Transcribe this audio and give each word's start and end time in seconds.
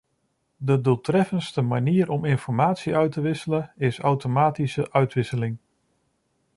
De 0.57 0.81
doeltreffendste 0.81 1.61
manier 1.61 2.09
om 2.09 2.25
informatie 2.25 2.95
uit 2.95 3.11
te 3.11 3.21
wisselen 3.21 3.71
is 3.77 3.99
automatische 3.99 4.91
uitwisseling. 4.91 5.57